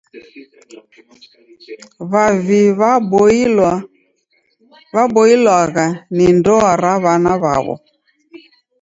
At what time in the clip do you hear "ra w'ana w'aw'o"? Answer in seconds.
6.81-7.75